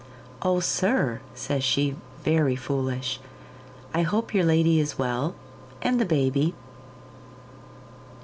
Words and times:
'Oh, 0.41 0.59
sir,' 0.59 1.21
says 1.35 1.63
she, 1.63 1.95
very 2.23 2.55
foolish, 2.55 3.19
'I 3.93 4.01
hope 4.01 4.33
your 4.33 4.43
lady 4.45 4.79
is 4.79 4.97
well, 4.97 5.35
and 5.79 6.01
the 6.01 6.05
baby. 6.05 6.55